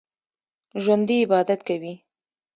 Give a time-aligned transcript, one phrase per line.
[0.83, 1.93] ژوندي عبادت کوي